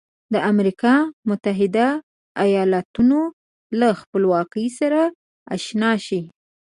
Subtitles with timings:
[0.33, 0.93] د امریکا
[1.29, 1.87] متحده
[2.45, 3.19] ایالتونو
[3.79, 5.01] له خپلواکۍ سره
[5.55, 6.21] آشنا شئ.